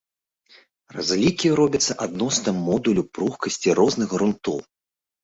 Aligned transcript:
Разлікі 0.95 1.51
робяцца 1.59 1.95
адносна 2.05 2.53
модуля 2.69 3.03
пругкасці 3.19 3.77
розных 3.81 4.07
грунтоў. 4.17 4.57